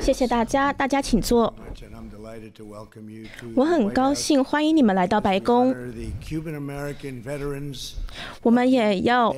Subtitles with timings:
[0.00, 1.52] 谢谢大家，大家请坐。
[3.54, 5.74] 我很高兴欢迎你们来到白宫。
[8.42, 9.34] 我们也要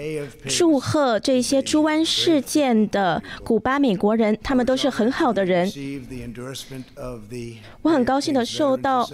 [0.48, 5.70] 祝贺这些猪湾事件的古巴美国人，他们都是很好的人。
[7.82, 9.08] 我很高兴的受到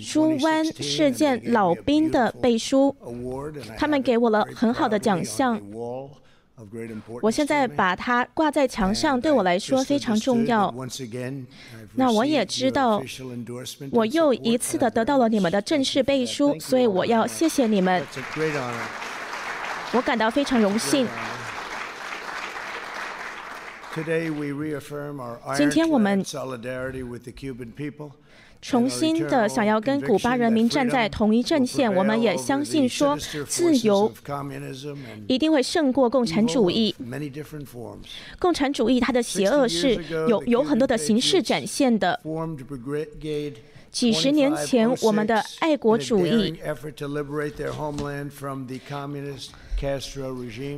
[0.00, 2.94] 猪湾事件老兵的背书，
[3.76, 5.60] 他们给我了很好的奖项。
[7.22, 10.74] 我现在把它挂在墙上，对我来说非常重要。
[11.94, 13.02] 那我也知道，
[13.92, 18.04] 我又一次的得到了你们的正式背书，所以我要谢谢你们。
[19.92, 21.06] 我感到非常荣幸。
[25.56, 26.24] 今天我们。
[28.60, 34.12] 重新的想要跟古巴人民站在同一阵线，我们也相信说，自由
[35.26, 36.94] 一定会胜过共产主义。
[38.38, 39.94] 共产主义它的邪恶是
[40.28, 42.20] 有有很多的形式展现的。
[43.90, 46.58] 几十年前，我们的爱国主义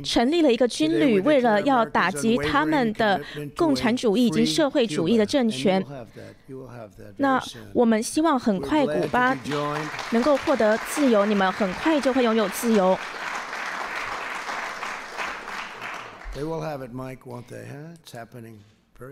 [0.03, 3.19] 成立了一个军旅，为了要打击他们的
[3.55, 5.83] 共产主义以及社会主义的政权。
[7.17, 7.41] 那
[7.73, 9.37] 我们希望很快古巴
[10.11, 12.97] 能够获得自由，你们很快就会拥有自由。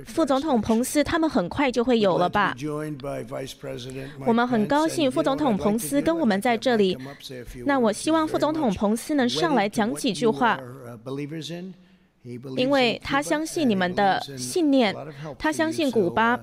[0.06, 2.56] 副总统彭斯，他们很快就会有了吧？
[4.26, 6.98] 我们很高兴副总统彭斯跟我们在这里。
[7.66, 10.60] 那我希望副总统彭斯能上来讲几句话，
[12.58, 14.96] 因为他相信你们的信念，
[15.38, 16.40] 他相信古巴，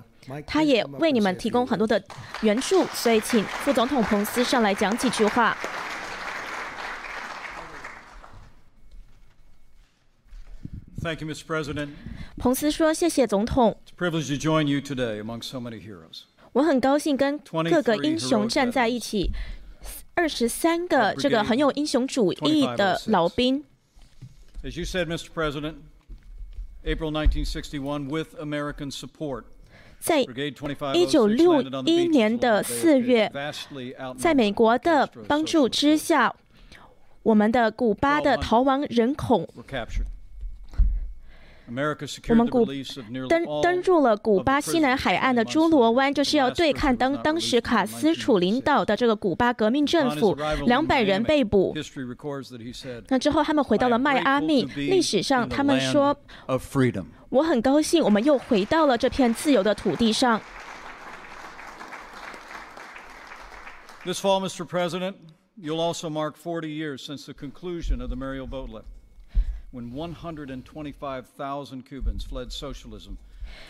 [0.46, 2.02] 他也为你们提供很多的
[2.40, 5.56] 援助，所以请副总统彭斯上来讲几句话。
[11.06, 11.44] Thank you, Mr.
[11.46, 11.90] President.
[12.36, 16.22] 彭斯说：“谢谢总统。” It's a privilege to join you today among so many heroes.
[16.52, 17.38] 我很高兴跟
[17.70, 19.30] 各个英雄站在一起，
[20.14, 23.62] 二十三个这个很有英雄主义的老兵。
[24.64, 25.28] As you said, Mr.
[25.32, 25.76] President,
[26.84, 29.44] April 1961, with American support.
[30.00, 30.22] 在
[30.92, 33.30] 一九六一年的四月，
[34.18, 36.34] 在美国的帮助之下，
[37.22, 39.48] 我们的古巴的逃亡人口。
[42.28, 42.64] 我们古
[43.28, 50.36] 登登入了古巴西南海岸的朱罗湾，就是要对抗当当时卡斯楚领导的这个古巴革命政府。
[50.66, 51.74] 两百人被捕。
[53.08, 54.64] 那之后他们回到了迈阿密。
[54.76, 56.16] 历史上他们说，
[57.30, 60.40] 我很高兴，我们又回到了这片自由的土地上。
[64.04, 64.64] This fall, Mr.
[64.64, 65.16] President,
[65.60, 68.95] you'll also mark 40 years since the conclusion of the Mariel boat lift.
[69.72, 73.16] When 125,000 Cubans fled socialism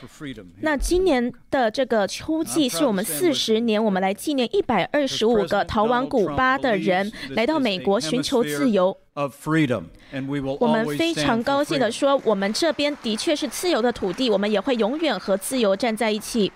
[0.00, 0.46] for freedom.
[0.60, 8.96] 那今年的这个秋季是我们四十年，我们来纪念一百二十五个逃亡古巴的人来到美国寻求自由。
[10.60, 16.52] 我们非常高兴地说，我们这边的确是自由的土地，我们也会永远和自由站在一起。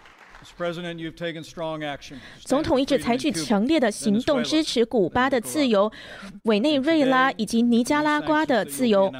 [2.40, 5.90] 总统一直采取强烈的行动，支持古巴的自由、
[6.44, 9.12] 委内瑞拉以及尼加拉瓜的自由。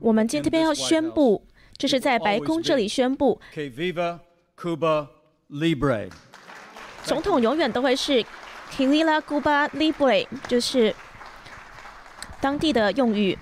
[0.00, 1.44] 我们今天这边要宣布，
[1.76, 3.40] 这是在白宫这里宣布。
[7.04, 8.22] 总统永远都会是
[8.70, 10.94] k i v i l a Cuba Libre，就是
[12.40, 13.36] 当地的用语。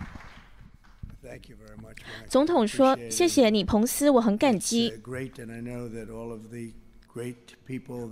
[2.29, 4.93] 总统说：“谢谢你，彭斯，我很感激。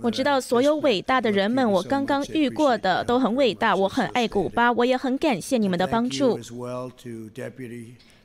[0.01, 3.75] 我知道所有伟大的人们，我刚刚遇过的都很伟大。
[3.75, 6.39] 我很爱古巴，我也很感谢你们的帮助。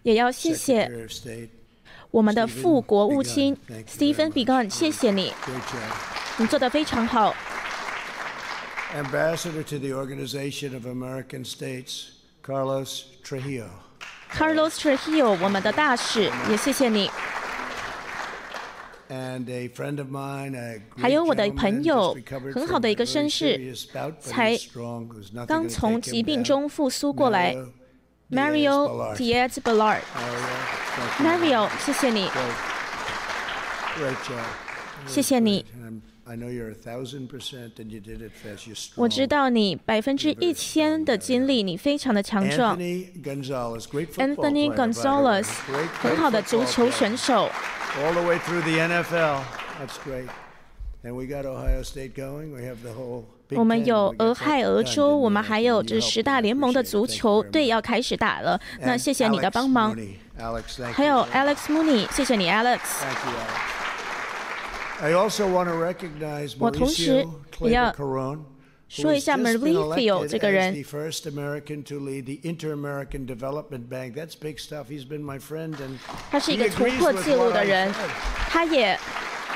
[0.02, 0.90] 也要谢谢
[2.10, 3.56] 我们的副国务卿
[3.86, 5.32] Stephen Biegun，谢谢你，
[6.38, 7.34] 你做得非常好。”
[8.92, 12.12] Ambassador to the Organization of American States,
[12.42, 13.89] Carlos Trujillo.
[14.32, 17.10] Carlos Trujillo，我们的大使，也谢谢你。
[20.96, 22.16] 还有我的朋友，
[22.54, 23.58] 很好的一个绅士，
[24.20, 24.56] 才
[25.46, 27.56] 刚从疾病中复苏过来
[28.30, 30.02] ，Mario Diaz Balart。
[31.18, 32.30] Mario，谢谢你，
[35.06, 35.66] 谢谢你。
[38.96, 42.78] 我知道你百分之一千的精力，你非常的强壮。
[42.78, 45.48] Anthony Gonzalez，
[46.00, 47.48] 很好的足球选手。
[47.98, 49.42] All the way through the NFL,
[49.80, 50.28] that's great.
[51.02, 52.52] And we got Ohio State going.
[52.52, 58.60] We have the whole 我们有俄亥俄州，我们还有这十大联盟的足球队要开始打了。
[58.82, 59.96] 那谢谢你的帮忙。
[60.92, 62.78] 还有 Alex Mooney，谢谢你，Alex。
[66.58, 67.26] 我同时
[67.60, 67.92] 也要
[68.88, 70.74] 说一下 Marie 这个人。
[76.30, 77.92] 他是一个突破记录的人，
[78.48, 78.98] 他也。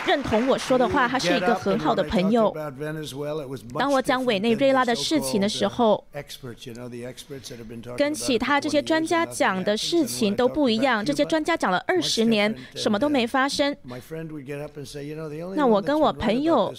[0.06, 2.54] 认同我说的话，他是一个很好的朋友。
[3.78, 6.04] 当我讲委内瑞拉的事情的时候，
[7.96, 11.04] 跟其他这些专家讲的事情都不一样。
[11.04, 13.76] 这些专家讲了二十年，什么都没发生。
[15.54, 16.72] 那我跟我朋友。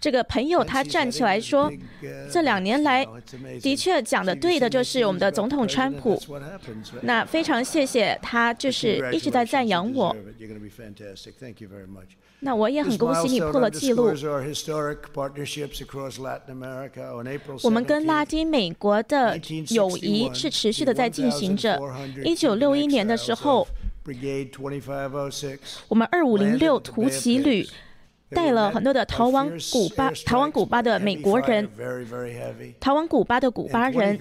[0.00, 1.70] 这个朋友他站起来说
[2.30, 3.04] ：“这两年来，
[3.60, 6.22] 的确讲的对的，就是我们的总统川普。
[7.02, 10.14] 那非常谢谢他，就是一直在赞扬我。
[12.38, 14.14] 那我也很恭喜你破了记录。
[17.64, 19.36] 我们跟拉丁美国的
[19.70, 21.76] 友谊是持续的在进行着。
[22.24, 23.66] 一九六一年的时候，
[25.88, 27.66] 我们二五零六突骑旅。”
[28.30, 31.68] 带了很多的逃亡古巴、逃亡古巴的美国人，
[32.78, 34.18] 逃亡古巴的古巴人，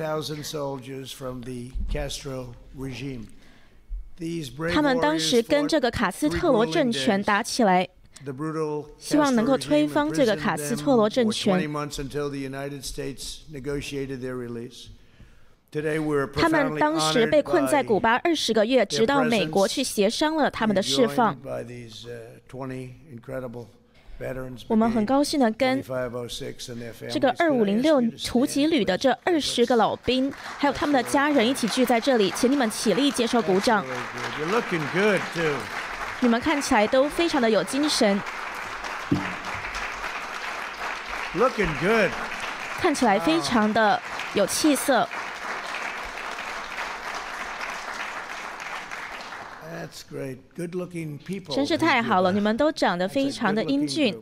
[4.74, 7.88] 他们当时跟这个卡斯特罗政权打起来，
[8.98, 11.70] 希望能够推翻这个卡斯特罗政权。
[16.34, 21.38] 他们当时被困在古巴二十个月，直到美国去协商了他们的释放。
[24.68, 25.84] 我们很高兴的跟
[27.10, 33.86] 这个二五零六突击旅的这二十个老兵，还有他们的家人一起聚在这里，请你们起立接受鼓掌。
[36.20, 38.20] 你们看起来都非常的有精神。
[42.80, 44.02] 看起来非常的
[44.34, 45.08] 有气色。
[51.50, 52.32] 真是太好了！
[52.32, 54.16] 你们都长得非常的英俊，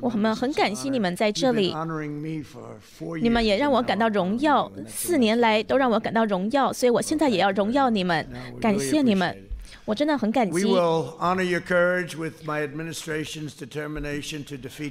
[0.00, 1.74] 我们很感谢你们在这里。
[3.22, 8.28] 你们也让我感到荣耀，四年来都让我感到荣耀，所以我现在也要荣耀你们，
[8.60, 9.47] 感谢你们。
[9.88, 10.66] 我真的很感激。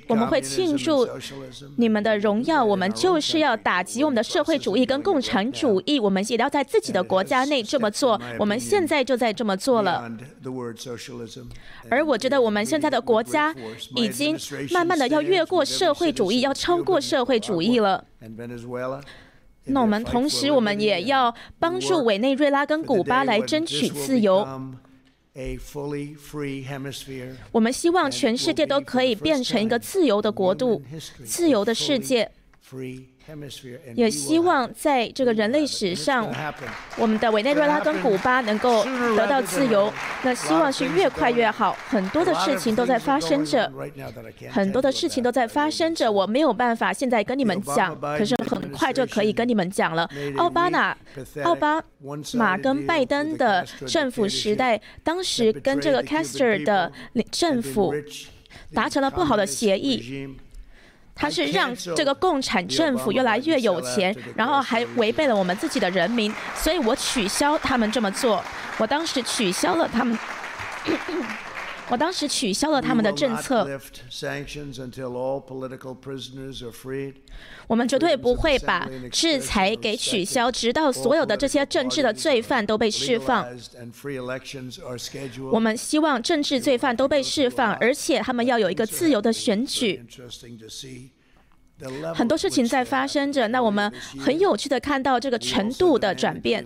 [0.07, 1.07] 我们会庆祝
[1.75, 2.65] 你们的荣耀。
[2.65, 5.99] 我们就是要打击我们的社会主义跟共产主义。
[5.99, 8.19] 我们也要在自己的国家内这么做。
[8.39, 10.11] 我们现在就在这么做了。
[11.91, 13.53] 而我觉得我们现在的国家
[13.95, 14.35] 已经
[14.71, 18.03] 慢慢的要越过社会主义，要超过社会主义了。
[19.69, 24.47] 那我们同时，我们也要帮助委内瑞拉跟古巴来争取自由。
[27.51, 30.81] 我们希望全世界都可以变成一个自由的国度，
[31.23, 32.31] 自由的世界。
[33.93, 36.29] 也希望在这个人类史上，
[36.97, 38.85] 我们的委内瑞拉跟古巴能够
[39.15, 39.91] 得到自由。
[40.23, 41.77] 那希望是越快越好。
[41.89, 43.71] 很多的事情都在发生着，
[44.49, 46.09] 很多的事情都在发生着。
[46.09, 50.09] 我没有办法现在跟你们讲，可是很快就可以跟你们讲了。
[50.37, 50.95] 奥巴马、
[51.43, 51.83] 奥巴
[52.33, 56.91] 马跟拜登的政府时代，当时跟这个 Castro 的
[57.29, 57.93] 政府
[58.73, 60.29] 达成了不好的协议。
[61.17, 68.43] 他是让这个共产政府越来越有钱，然后还违背了我们自己的人民，所以我取消他们这么做。
[68.77, 70.17] 我当时取消了他们，
[71.89, 73.67] 我当时取消了他们的政策。
[77.67, 83.45] 我们绝对不会把制裁给取消，直到所有的这些政治的罪犯都被释放。
[85.51, 90.05] 我们希望政治罪犯都被释放，而且他们要有一个自由的选举。
[92.15, 96.65] 很多事情在发生着，那我们很有趣的看到这个程度的转变。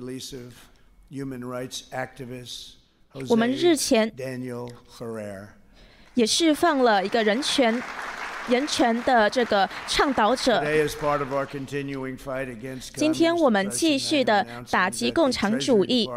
[3.30, 4.12] 我们日前
[6.14, 7.82] 也释放了一个人权
[8.48, 10.64] 人权的这个倡导者。
[12.96, 16.10] 今天我们继续的打击共产主义。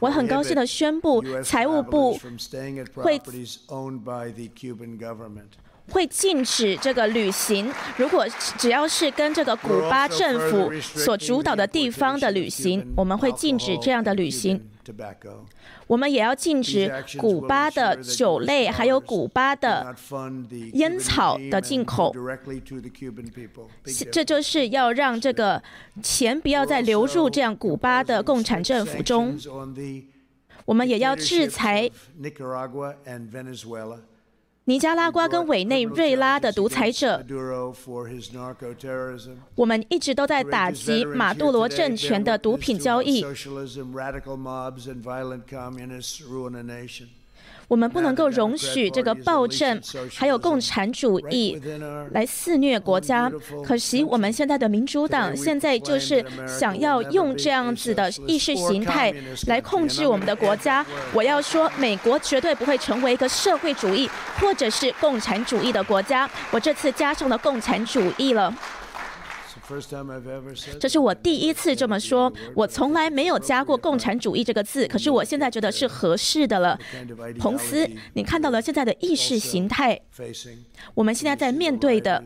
[0.00, 2.18] 我很高兴的宣布，财务部
[2.94, 3.20] 会。
[5.88, 7.72] 会禁止这个旅行。
[7.96, 8.26] 如果
[8.58, 14.60] 只要是跟这个古巴政府所主导的地方的旅行，我们会禁止这样的旅行。
[15.86, 19.94] 我们也要禁止古巴的酒类，还有古巴的
[20.74, 22.14] 烟草的进口。
[24.12, 25.62] 这就是要让这个
[26.02, 29.36] 钱不要再流入这样古巴的共产政府中。
[30.64, 31.90] 我们也要制裁。
[34.68, 37.24] 尼加拉瓜跟委内瑞拉的独裁者，
[39.54, 43.24] 我们一直都在打击马杜罗政权的毒品交易。
[47.68, 49.80] 我们不能够容许这个暴政
[50.14, 51.60] 还有共产主义
[52.12, 53.30] 来肆虐国家。
[53.64, 59.12] 可惜我们现在的民主党现在就是想要用这样子的意识形态
[59.46, 60.84] 来控制我们的国家。
[61.12, 64.08] 我要说，美国绝对不会成为一个社会主义
[64.40, 66.28] 或者是共产主义的国家。
[66.50, 68.54] 我这次加上了共产主义了。
[70.78, 76.78] 这是我第一次这么说，我从来没有加过“共产主义”这个字，可是我现在觉得是合适的了。
[77.38, 80.00] 彭斯，你看到了现在的意识形态，
[80.94, 82.22] 我们现在在面对的，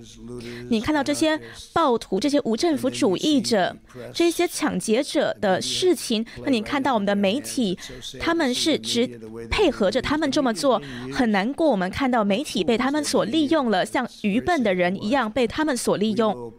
[0.69, 1.41] 你看到这些
[1.73, 3.75] 暴徒、这些无政府主义者、
[4.13, 7.79] 这些抢劫者的事情，那你看到我们的媒体，
[8.21, 9.07] 他们是只
[9.51, 10.81] 配合着他们这么做，
[11.13, 11.71] 很难过。
[11.71, 16.53] 我们看到媒体被他们所利用了，像愚笨的人一样被他们所利用。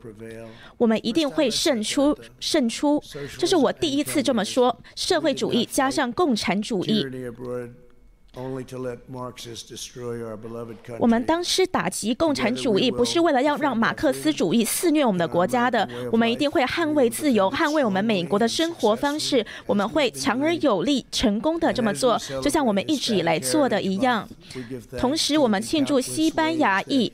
[0.77, 3.01] 我们一定会胜出，胜出。
[3.37, 4.75] 这是我第一次这么说。
[4.95, 7.05] 社会主义加上共产主义。
[10.97, 15.85] 我们当时打击共产主义，不是为了要让马克思主义肆虐我们的国家的。
[16.13, 19.45] 我们一定会捍卫自由，捍卫我们美国的生活方式。
[19.65, 24.25] 我们会强而有力、成功的这么做，就像我们一直以来做的一样。
[24.97, 27.11] 同时，我们庆祝西班牙裔。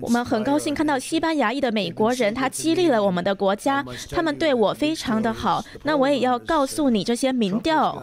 [0.00, 5.64] 我们很高兴看到西班牙裔的美国人，他激励了我们的国家，他们对我非常的好。
[5.84, 8.02] 那我也要告诉你，这些民调，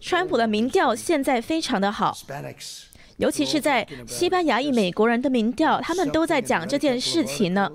[0.00, 2.16] 川普的民调现在非常的好，
[3.16, 7.70] 尤其是在西班牙裔美国人的民调，他们都在讲这件事情呢。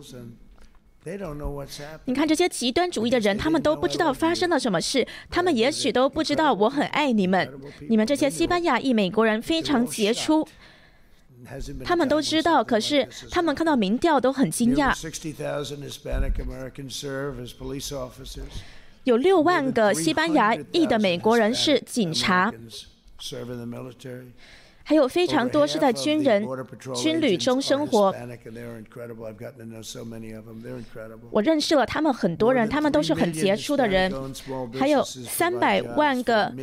[2.06, 7.60] 你看这些极端主义的人，他们都不知道发生了什么事，他们也许都不知道我很爱你们。
[7.90, 10.48] 你们这些西班牙裔美国人非常杰出。
[11.84, 14.94] 他们都知道，可是他们看到民调都很惊讶。
[19.04, 22.54] 有六万个西班牙裔的美国人是警察。
[24.84, 26.46] 还有非常多是在军人、
[26.94, 28.14] 军旅中生活。
[31.32, 34.12] 我认识了他们很多人，他们都是很杰出的人。
[34.78, 36.54] 还有三百万个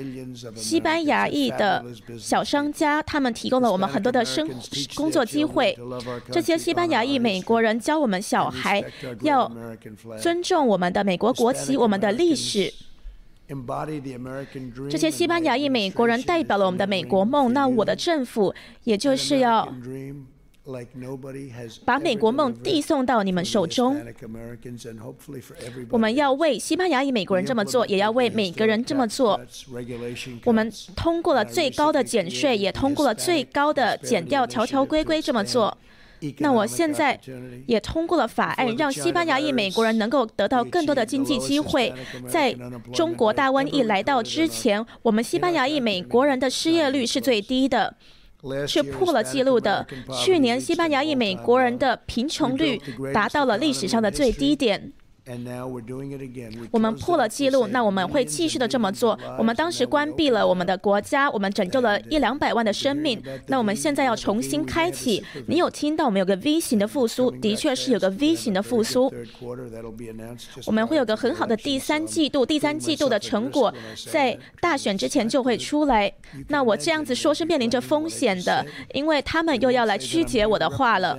[0.55, 1.85] 西班牙裔的
[2.19, 4.49] 小商家，他们提供了我们很多的生
[4.95, 5.77] 工作机会。
[6.31, 8.85] 这些西班牙裔美国人教我们小孩
[9.23, 9.51] 要
[10.21, 12.73] 尊重我们的美国国旗、我们的历史。
[14.89, 17.53] 这些西班牙裔美国人代表了我们的美国梦。
[17.53, 18.55] 那我的政府，
[18.85, 19.69] 也就是要
[21.85, 24.01] 把美国梦递送到你们手中。
[25.89, 29.41] 我们要为西班牙裔美国人这么做，也要为每个人这么做。
[30.45, 35.77] 我们通过了最高的减税，也通过了最高的减掉条条规规，这么做。
[36.39, 37.19] 那我现在
[37.67, 41.93] 也通过了法案，让西班牙裔美国人能够得到更多的经济机会。
[42.29, 42.55] 在
[42.93, 47.95] 中国大瘟疫来到之前，我们西班牙裔美国人的失业率是最低的，
[48.67, 49.87] 是破了记录的。
[50.23, 52.81] 去年西班牙裔美国人的贫穷率
[53.13, 54.93] 达到了历史上的最低点。
[56.71, 59.19] 我们破了记录，那我们会继续的这么做。
[59.39, 63.23] 我们当时关闭了我们的国家，我们拯救了一两百万的生命。
[63.47, 65.23] 那我们现在要重新开启。
[65.47, 67.31] 你有听到我们有个 V 型的复苏？
[67.31, 69.13] 的确是有个 V 型的复苏。
[70.67, 73.73] 我们会有个很好的第三季度，第三季度的成果
[74.11, 76.13] 在大选之前就会出来。
[76.49, 81.19] 那我这样子说是面临着风险的，因为他们又要来曲解我的话了。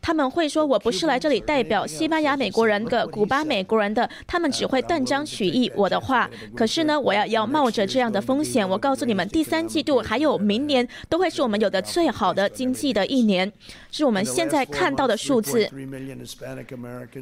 [0.00, 6.28] 他们会说：“我不是来这里代表西班牙美国人的、古巴美国人的，他们只会断章取义我的话。
[6.56, 8.66] 可是呢，我要要冒着这样的风险。
[8.66, 13.52] 我告诉你们，第三季度还有明年都会是我们有的最好的经济的一年，
[13.90, 15.68] 是我们现在看到的数字。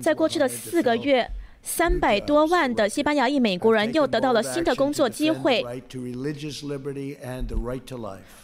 [0.00, 1.28] 在过去的四个月。”
[1.66, 5.64] 三百多万的西班牙裔美国人又得到了新的工作机会。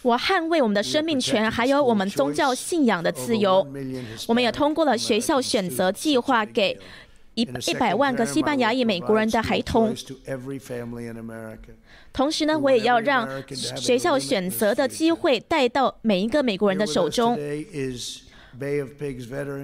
[0.03, 3.65] 我捍卫我们的生命权，还有我们宗教信仰的自由。
[4.27, 6.77] 我们也通过了学校选择计划，给
[7.35, 9.95] 一一百万个西班牙裔美国人的孩童。
[12.13, 17.39] 同时呢，我也要让学校选择的机会带到每一个美国人的手中。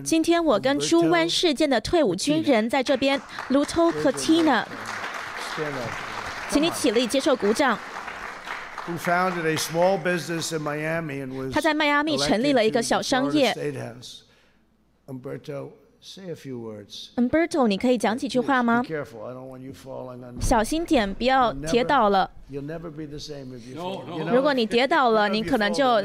[0.02, 4.64] 今天我跟猪湾事件的退伍军人在这边，Luto Cortina，
[6.50, 7.78] 请你起立接受鼓掌。
[11.52, 13.54] 他在迈阿密成立了一个小商业。
[17.16, 18.82] Umberto，你可以讲几句话吗？
[20.40, 22.30] 小心点，不要跌倒了。
[24.32, 26.02] 如果你跌倒了，你可能就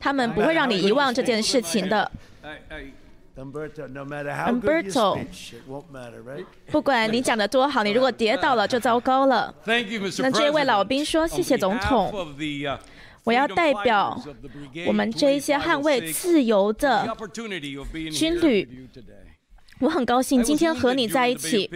[0.00, 2.10] 他们不会让你遗忘这件事情的。
[3.36, 5.16] Umberto，
[6.70, 9.54] 不管你讲的多好，你如果跌倒了就糟糕了。
[9.64, 12.12] 那这位老兵说：“谢谢总统。”
[13.24, 14.20] 我要代表
[14.86, 17.06] 我们这一些捍卫自由的
[18.12, 18.88] 军旅，
[19.80, 21.70] 我很高兴今天和你在一起。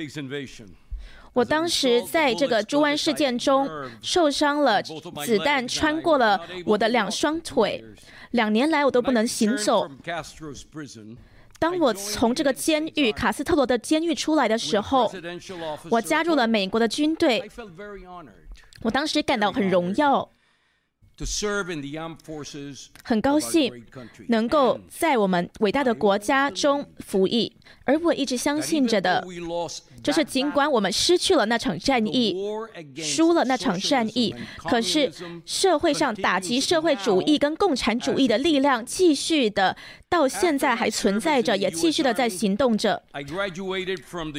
[1.35, 3.69] 我当时在这个猪湾事件中
[4.03, 7.83] 受伤了，子弹穿过了我的两双腿，
[8.33, 9.91] 两年来我都不能行走。
[11.59, 15.11] 当我从这个监狱卡斯特罗的监狱出来的时候，
[15.91, 17.49] 我加入了美国的军队，
[18.83, 20.29] 我当时感到很荣耀。
[23.05, 23.85] 很高兴
[24.29, 27.53] 能够在我们伟大的国家中服役，
[27.85, 29.25] 而我一直相信着的，
[30.03, 32.35] 就是尽管我们失去了那场战役，
[32.97, 35.13] 输了那场战役，可是
[35.45, 39.77] 社会上打击社会主义跟共产主义的力量继续的
[40.09, 43.01] 到现在还存在着，也继续的在行动着。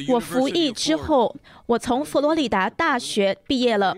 [0.08, 1.34] 我服役之后，
[1.66, 3.96] 我从佛罗里达大学毕业了。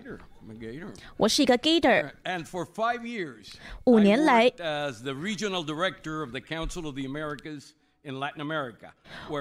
[1.17, 2.11] 我是一个 Gator。
[3.85, 4.53] 五年来，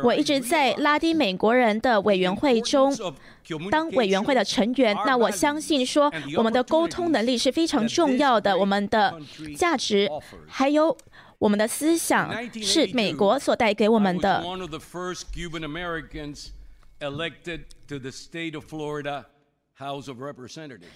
[0.01, 2.91] 我一直在拉丁美国人的委员会中
[3.69, 4.95] 当委员会的成员。
[5.05, 8.57] 那我相信说，我们的沟通能力是非常重要的。
[8.57, 9.21] 我们的
[9.55, 10.09] 价值
[10.47, 10.97] 还有
[11.37, 14.43] 我们的思想是美国所带给我们的。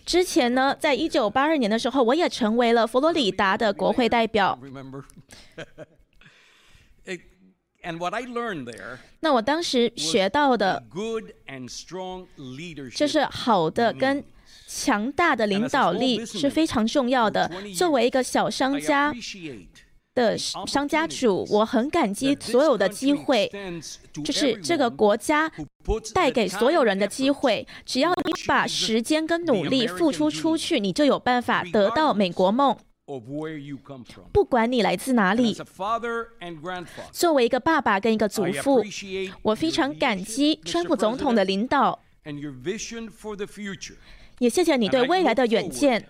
[0.05, 4.57] 之前呢，在一九八二年的时候，我也成为了佛罗里达的国会代表。
[9.21, 10.83] 那我当时学到的，
[12.95, 14.24] 就是好的跟
[14.67, 17.51] 强大的领导力是非常重要的。
[17.75, 19.13] 作为一个小商家。
[20.19, 23.49] 的商家主，我很感激所有的机会，
[24.21, 25.49] 就是这个国家
[26.13, 27.65] 带给所有人的机会。
[27.85, 32.75] 只要你把时间跟努力付出出去，你就有办法得到美国梦。
[34.33, 35.55] 不管你来自哪里，
[37.11, 38.83] 作为一个爸爸跟一个祖父，
[39.41, 41.98] 我非常感激川普总统的领导，
[44.39, 46.07] 也谢谢你对未来的远见。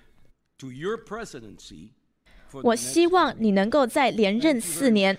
[2.52, 5.18] 我希望你能够再连任四年。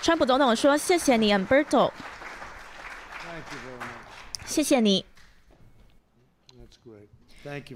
[0.00, 1.92] 川普总统说：“谢谢你，Umberto。”
[4.44, 5.04] 谢谢你。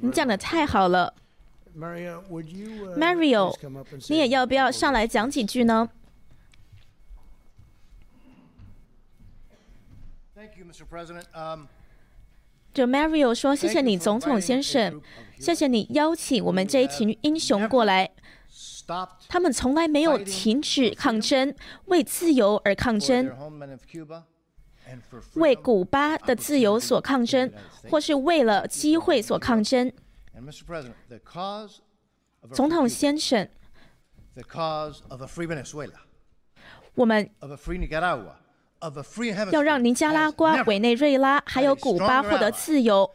[0.01, 1.15] 你讲的太好了
[1.77, 3.55] ，Mario，
[4.09, 5.89] 你也要不要上来讲几句呢？
[12.77, 15.01] 就 Mario 说：“谢谢你，总统先生，
[15.41, 18.11] 谢谢你邀请我们这一群英雄过来。
[19.31, 21.55] 他们从来没有停止抗争，
[21.87, 23.33] 为自由而抗争，
[25.37, 27.51] 为古巴的自由所抗争，
[27.89, 29.91] 或是为了机会所抗争。”
[32.53, 33.49] 总统先生，
[36.95, 37.31] 我们。
[39.51, 43.11] 要让尼加拉瓜、委内瑞拉还有古巴获得自由，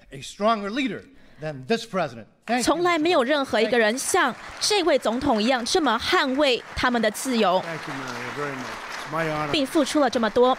[2.64, 7.64] 从来没有任何一个人像这位总统一样这么捍卫他们的自由，
[9.52, 10.58] 并付出了这么多。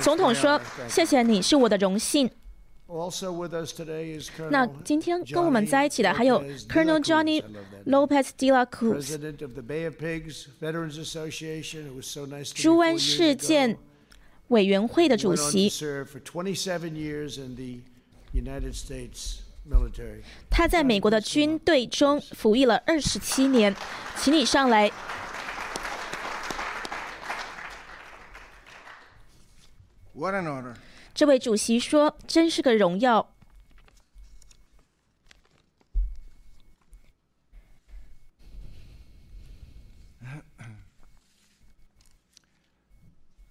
[0.00, 2.30] 总统说：“谢谢你，是我的荣幸。”
[4.50, 7.42] 那今天跟我们在一起的还有 Colonel Johnny
[7.86, 9.18] Lopez de la Cruz，
[12.54, 13.76] 猪湾事件。
[14.48, 15.70] 委员会的主席，
[20.50, 23.74] 他在美国的军队中服役了二十七年，
[24.16, 24.90] 请你上来。
[31.12, 33.33] 这位主席说：“真是个荣耀。”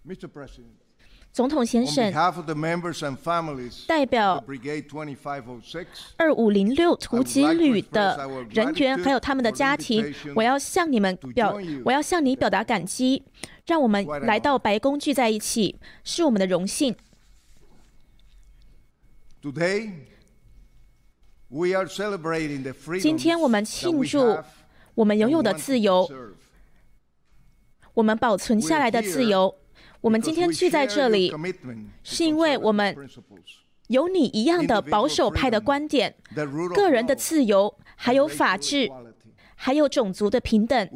[0.07, 0.27] Mr.
[0.27, 0.75] President.
[1.31, 2.13] 总统先生，
[3.87, 4.43] 代表
[6.17, 13.23] 二五零六突击旅的人员还有他们的家庭，我要向你们表，我要向你表达感激。
[13.65, 16.95] 让我们来到白宫聚在一起，是我们的荣幸。
[23.01, 24.37] 今天我们庆祝
[24.93, 26.07] 我们拥有的自由。
[27.95, 29.55] 我们保存下来的自由。
[30.03, 31.33] 我们今天聚在这里，
[32.03, 32.93] 是因为我们
[33.87, 36.13] 有你一样的保守派的观点，
[36.75, 38.91] 个人的自由，还有法治，
[39.55, 40.89] 还有种族的平等。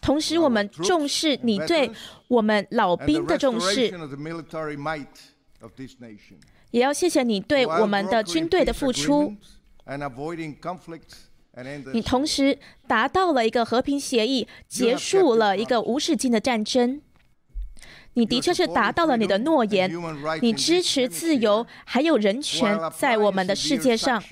[0.00, 1.90] 同时，我们重视你对
[2.26, 3.92] 我们老兵的重视，
[6.70, 9.36] 也要谢谢你对我们的军队的付出。
[11.92, 17.00] 你同时达到了一个和平协议，结束了一个无止境的战争。
[18.14, 19.90] 你的确是达到了你的诺言，
[20.40, 24.22] 你支持自由还有人权在我们的世界上。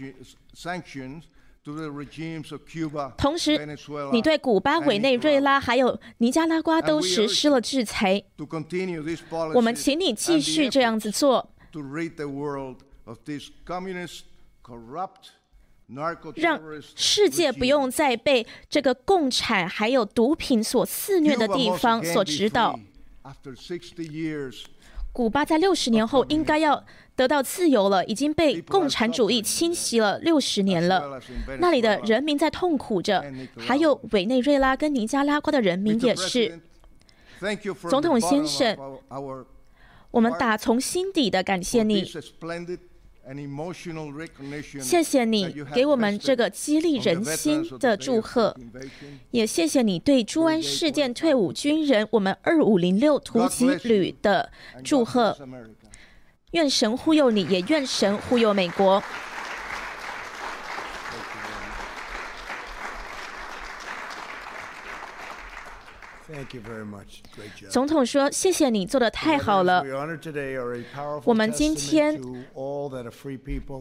[3.16, 3.76] 同时，
[4.12, 8.22] 你对古巴、委内瑞拉还有尼加拉瓜都实施了制裁。
[9.54, 11.50] 我们请你继续这样子做。
[16.36, 16.60] 让
[16.94, 22.78] 世界不用再被这个共产还有毒品所肆虐的地方所指导。
[25.12, 26.84] 古巴在六十年后应该要
[27.16, 31.20] 得到自由了，已经被共产主义侵袭了六十年了。
[31.58, 33.24] 那里的人民在痛苦着，
[33.56, 36.60] 还有委内瑞拉跟尼加拉瓜的人民也是。
[37.88, 38.76] 总统先生，
[40.10, 42.04] 我们打从心底的感谢你。
[44.80, 48.56] 谢谢你给我们这个激励人心的祝贺，
[49.30, 54.50] 也谢谢你对朱安事件退伍军人我们二五零六突击旅的
[54.82, 55.36] 祝贺。
[56.52, 59.02] 愿神护佑你，也愿神护佑美国。
[67.70, 69.82] 总统说：“谢谢你做的太好了。
[71.24, 72.20] 我们今天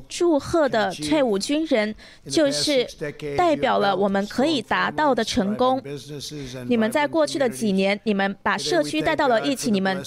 [0.08, 1.94] 祝贺的退伍军人，
[2.26, 2.88] 就是
[3.36, 5.82] 代表了我们可以达到的成功。
[6.70, 10.02] 你们在过去的几年，你们把社区带到了一起，你们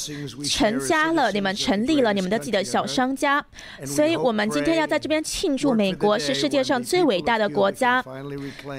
[0.48, 3.44] 成家了，你们成立了你们的自己的小商家。
[3.84, 8.02] 所以，我们今天要在这边庆祝美国是世界上最伟大的国家。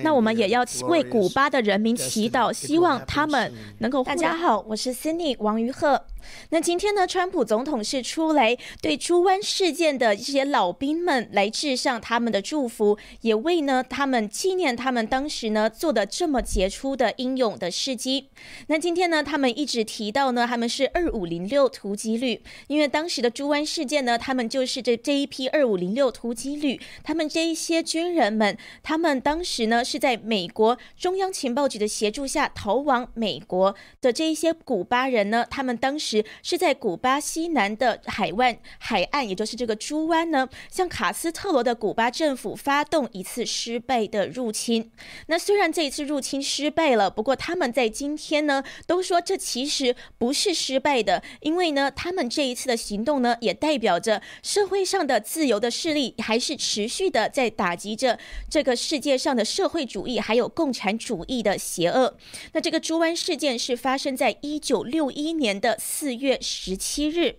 [0.04, 6.06] 那我们也要为古巴的人民祈祷，希望他们。”能够大家好，我是 Cindy 王于鹤。
[6.50, 18.30] 那今天呢，川普总统是出来对猪湾事件的这些老兵们来致上他们的祝福，也为呢他们纪念他们当时呢做的这么杰出的英勇的事迹。
[18.68, 36.24] 那今天呢，他们一直提到呢，他们是二五零六突击旅，因为当时的猪湾事件呢，他们就是这这一批二五零六突击旅，他们这一些军人们，他们当时呢是在美国中央情报局的协助下逃往美国的这一些古巴人呢，他们当时。
[36.44, 44.92] 是在古巴西南的海湾海岸，也就是这个猪湾呢，向卡斯特罗的古巴政府发动一次失败的入侵。
[45.28, 58.18] 那虽然这一次入侵失败了，不过他们在今天呢，都说这其实不是失败的，因为呢，他们这一次的行动呢，也代表着社会上的自由的势力还是持续的在打击着
[58.50, 62.18] 这个世界上的社会主义还有共产主义的邪恶。
[62.54, 65.78] 那这个猪湾事事件是发生在一九六一年的。
[65.80, 67.38] 四月十七日。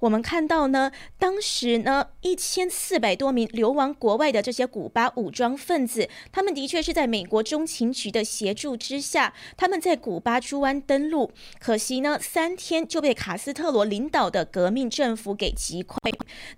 [0.00, 11.32] 我们看到呢，当时呢，一千四百多名流亡国外的这些古巴武装分子，他们的确是在美国中情局的协助之下，他们在古巴猪湾登陆。
[11.58, 15.96] 可惜呢，三天就被卡斯特罗领导的革命政府给击溃。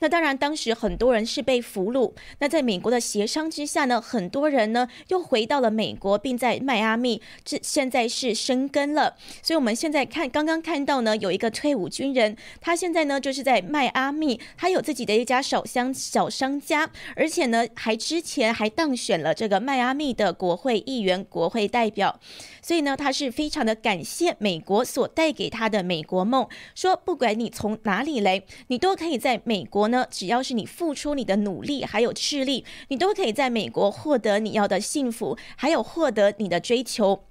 [0.00, 2.12] 那当然，当时很多人是被俘虏。
[2.40, 9.14] 那在美国的协商之下呢，很多人呢又回到了美国，并在迈阿密这现在是生根了。
[9.40, 13.35] 所以我们现在看，刚刚看到呢，有一个退伍军人，他现在呢就是。
[13.36, 22.18] 是在迈阿密，他有自己的一家小商小商家，而且呢，还之前还当选了这个迈阿密的国会议员、国会代表，
[22.62, 37.24] 所以呢，他是非常的感谢美国所带给他的美国梦，说不管你从哪里来，你都可以在美国呢，只要是你付出你的努力还有智力，你都可以在美国获得你要的幸福，还有获得你的追求。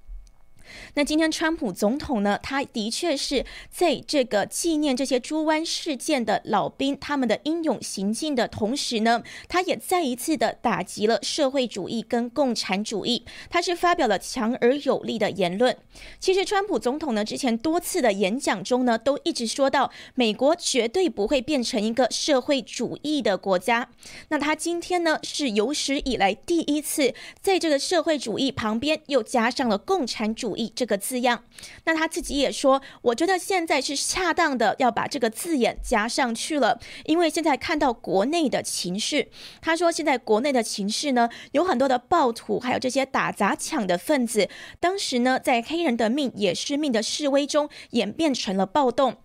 [0.96, 2.40] 那今天川普总统呢？
[2.42, 13.26] 他的确是在这个纪念这些猪湾事件的老兵他们的英勇行径的同时呢，他也再一次的打击了社会主义跟共产主义。
[13.50, 15.78] 他是发表了强而有力的言论。
[16.20, 23.90] 其实川普总统呢，之前多次的演讲中呢，都一直说到美国绝对不会变成一个社会主义的国家。
[24.30, 30.55] 那他今天呢，是有史以来第一次在这个社会主义旁边又加上了共产主。
[30.56, 31.44] 以这个字样。
[31.86, 39.28] 那他自己也说，我觉得现在是恰当的要把这个字眼加上去了，因为现在看到国内的情势，
[39.62, 49.18] 他说现在国内的情势呢，有很多的暴徒，还有这些打砸抢的分子，当时呢，在黑人的命也是命的示威中演变成了暴动。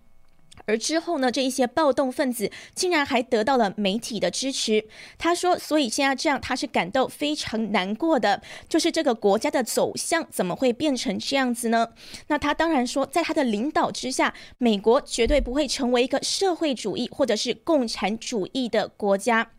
[0.71, 4.85] 而之后呢，这一些暴动分子竟然还得到了媒体的支持。
[5.17, 11.89] 他说：“所以现在这样，他是感到非常难过的，就是这个国家的走向怎么会变成这样子呢？”
[12.27, 19.51] 那他当然说，在他的领导之下，美国绝对不会成为一个社会主义或者是共产主义的国家。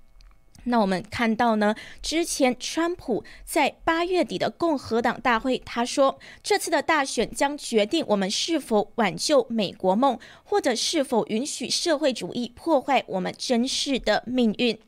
[0.64, 14.78] 那我们看到呢，之前川普在八月底的共和党大会，他说这次的大选将决定我们是否挽救美国梦，或者是否允许社会主义破坏我们真实的命运。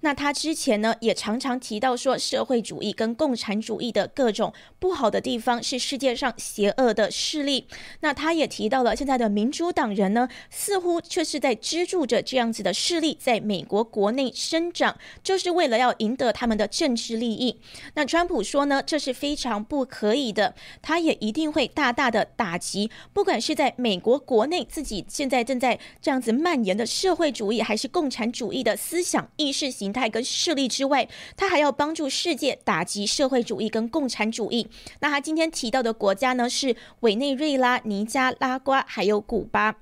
[0.00, 7.68] 那他之前呢，也常常提到说，社会主义跟共产主义的各种不好的地方是世界上邪恶的势力。
[8.00, 17.60] 那他也提到了现在的民主党人呢，似乎却是在资助着这样子的势力在美国国内生长，就是为了要赢得他们的政治利益。
[17.94, 29.92] 那川普说呢，这是非常不可以的，他也一定会大大的打击，不管是在美国国内自己现在正在这样子蔓延的社会主义，还是共产主义的思想意识形。
[29.92, 34.66] 态跟势力之外，他还要帮助世界打击社会主义跟共产主义。
[35.00, 39.76] 那他今天提到的国家呢，是委内瑞拉、尼加拉瓜还有古巴。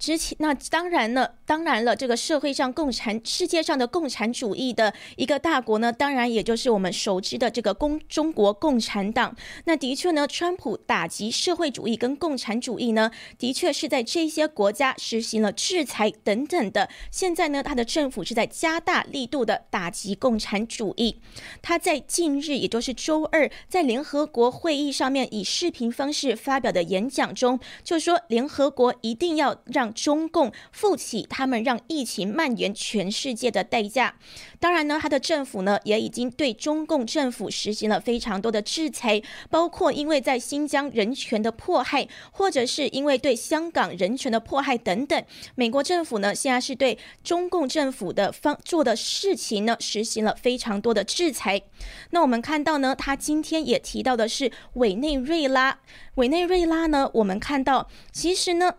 [0.00, 9.36] 之前那当然了，当然了，这个社会上共产世界上的共产主义的一个大国呢，当然也就是我们熟知的这个共中国共产党。
[9.66, 16.88] 那的确呢，川普打击社会主义跟共产主义呢，的确是在这些国家实行了制裁等等的。
[17.10, 21.20] 现在呢，他的政府是在加大力度的打击共产主义。
[21.60, 29.89] 他在近日，也就是周二，在联合国会议上面以视频方式发表的演讲中，就说联合国一定要让。
[29.92, 34.14] 中共负起他们让疫情蔓延全世界的代价。
[34.58, 45.24] 当然呢，他的政府呢也已经对中共政府实行了非常多的制裁，包括因为在新疆人权的迫害，或者是因为对香港人权的迫害等等。
[45.54, 51.62] 美国政府呢现在是对中共政府的方做的事情呢实行了非常多的制裁。
[52.10, 55.78] 那我们看到呢，他今天也提到的是委内瑞拉。
[56.16, 58.74] 委内瑞拉呢，我们看到其实呢。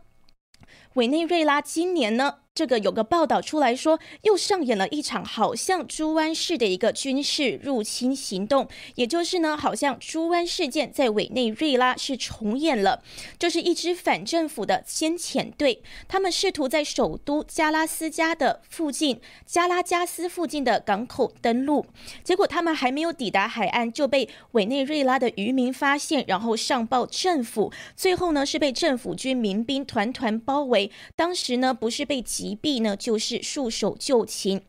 [0.95, 2.40] 委内瑞拉今年呢？
[2.53, 13.01] 这个有个报道出来说，又上演了一场好像猪湾式的一个军事入侵行动，也就是呢，好像猪湾事件在委内瑞拉是重演了，
[13.39, 21.85] 就是一支反政府的先遣队，他们试图在首都加拉斯加的附近、加拉加斯附近的港口登陆，
[22.21, 32.21] 结果他们还没有抵达海岸就被委内瑞拉的渔民发现，然后上报政府，最后呢是被政府军民兵团团包围，当时呢不是被。
[32.41, 34.59] 疾病呢，就是束手就擒。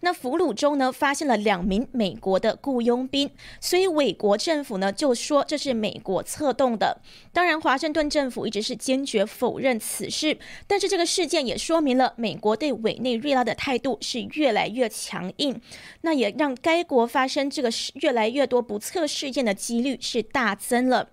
[0.00, 7.00] 那俘虏中呢，发现了两名美国的雇佣兵，所以美国政府呢就说这是美国策动的。
[7.32, 10.36] 当然，华盛顿政府一直是坚决否认此事。
[10.66, 15.58] 但是这个事件也说明了美国对委内瑞拉的态度是越来越强硬，
[16.02, 21.08] 那也让该国发生这个越来越多不测事件的几率是大增了。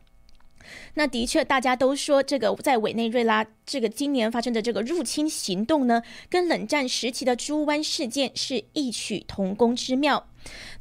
[0.96, 10.28] 那的确，大家都说这个在委内瑞拉这个今年发生的这个入侵行动呢，跟冷战时期的猪湾事件是异曲同工之妙。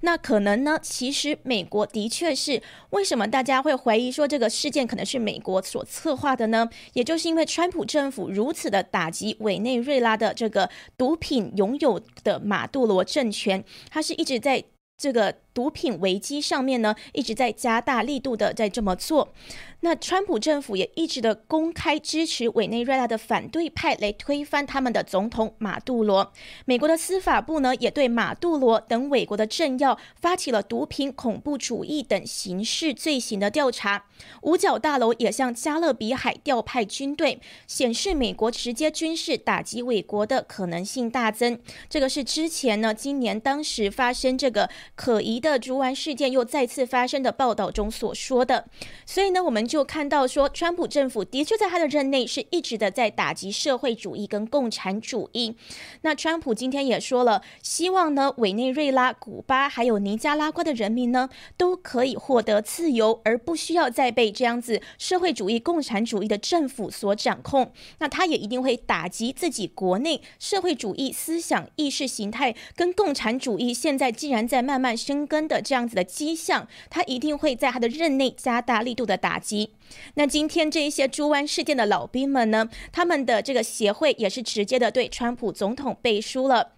[0.00, 6.68] 那可能呢，其实美国的确是为什么大家会怀疑说这个事件可能是美国所策划的呢？
[6.92, 14.62] 也就是因为川普政府如此的打击委内瑞拉的这个毒品拥有的马杜罗政权，他是一直在
[14.96, 15.34] 这个。
[15.59, 19.33] 毒品危机上面呢，一直在加大力度的在这么做。
[19.81, 26.33] 那川普政府也一直的公开支持委内瑞拉的反对派来推翻他们的总统马杜罗。
[26.64, 34.05] 美国的司法部呢，也对马杜罗等美国的政要发起了毒品、恐怖主义等刑事罪行的调查。
[34.42, 41.59] 五角大楼也向加勒比海调派军队，显示美国直接军事打击美国的可能性大增。
[41.88, 45.47] 这个是之前呢，今年当时发生这个可疑的。
[45.50, 48.66] 的竹丸事件又再次发生的报道中所说的，
[49.06, 55.56] 所以呢，我们就看到说，川普政府的确在他的任内是一直的在打击社会主义跟共产主义。
[56.02, 67.72] 那川普今天也说了，希望呢，委内瑞拉、古巴还有尼加拉瓜的人民呢，都可以获得自由，而不需要再被这样子社会主义、共产主义的政府所掌控。
[68.00, 75.38] 那他也一定会打击自己国内社会主义思想意识形态跟共产主义现在既然在慢慢生根。
[75.38, 79.72] 根的这样子的迹象，他一定会在他的任内加大力度的打击。
[80.14, 86.72] 那今天这一些猪湾事件的老兵们呢，他们的这个协会也是直接的对川普总统背书了。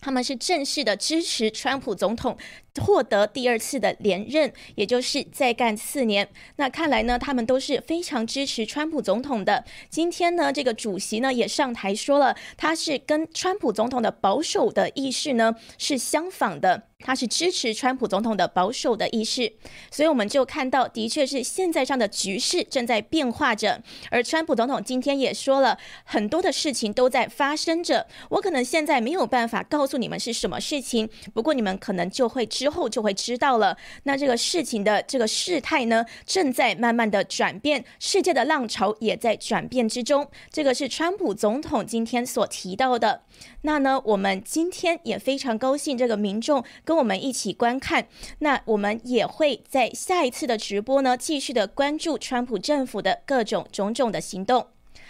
[0.00, 2.38] 他们是正式的支持川普总统
[2.78, 6.28] 获得第二次的连任，也就是再干四年。
[6.56, 9.64] 那看来呢，他们都是非常支持川普总统的。
[9.90, 16.84] 今天呢，这个主席呢也上台说了，他是跟川普总统的保守的意识呢是相仿的。
[17.00, 19.52] 他是支持川普总统的保守的意识，
[19.88, 23.80] 所以我们就看到，的确是现在上的局势正在变化着。
[24.10, 28.08] 而川普总统今天也说了很多的事情都在发生着。
[28.30, 33.74] 我可能现在没有办法告诉你们是什么事情，不过你们可能就会知之后就会知道了。
[34.02, 40.28] 那这个事情的这个事态呢，正在慢慢的转变，世界的浪潮也在转变之中。
[40.52, 43.22] 这个是川普总统今天所提到的。
[43.62, 46.62] 那呢，我们今天也非常高兴，这个民众。
[46.84, 48.06] 跟我们一起观看，
[48.40, 54.66] 那我们也会在下一次的直播呢，继续的关注川普政府的各种种种的行动。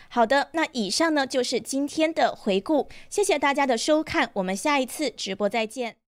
[0.08, 5.98] 好的，那以上呢就是今天的回顾，谢谢大家的收看，我们下一次直播再见。